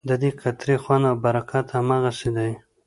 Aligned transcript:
ددې 0.09 0.29
قطرې 0.41 0.75
خوند 0.83 1.03
او 1.09 1.15
برکت 1.23 1.65
هماغسې 1.77 2.29
دی. 2.35 2.51